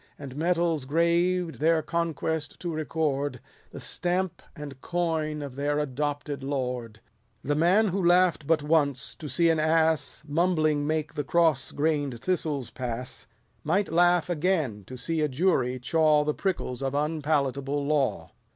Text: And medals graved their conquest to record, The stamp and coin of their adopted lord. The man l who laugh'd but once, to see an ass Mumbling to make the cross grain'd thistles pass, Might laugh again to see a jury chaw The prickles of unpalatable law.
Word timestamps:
And 0.17 0.35
medals 0.35 0.85
graved 0.85 1.59
their 1.59 1.83
conquest 1.83 2.59
to 2.61 2.73
record, 2.73 3.39
The 3.69 3.79
stamp 3.79 4.41
and 4.55 4.81
coin 4.81 5.43
of 5.43 5.55
their 5.55 5.77
adopted 5.77 6.41
lord. 6.43 7.01
The 7.43 7.53
man 7.53 7.85
l 7.85 7.91
who 7.91 8.03
laugh'd 8.07 8.47
but 8.47 8.63
once, 8.63 9.13
to 9.13 9.29
see 9.29 9.51
an 9.51 9.59
ass 9.59 10.23
Mumbling 10.27 10.81
to 10.81 10.85
make 10.87 11.13
the 11.13 11.23
cross 11.23 11.71
grain'd 11.71 12.19
thistles 12.19 12.71
pass, 12.71 13.27
Might 13.63 13.91
laugh 13.93 14.27
again 14.27 14.85
to 14.85 14.97
see 14.97 15.21
a 15.21 15.27
jury 15.29 15.77
chaw 15.77 16.23
The 16.23 16.33
prickles 16.33 16.81
of 16.81 16.95
unpalatable 16.95 17.85
law. 17.85 18.31